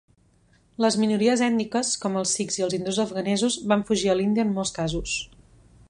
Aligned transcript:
Les 0.85 0.95
minories 1.01 1.43
ètniques, 1.47 1.91
com 2.05 2.17
els 2.21 2.33
sikhs 2.39 2.57
i 2.61 2.65
els 2.69 2.77
hindús 2.79 3.01
afganesos, 3.05 3.59
van 3.73 3.85
fugir 3.91 4.11
a 4.15 4.17
l'Índia 4.23 4.47
en 4.49 4.57
molts 4.57 4.75
casos. 4.81 5.19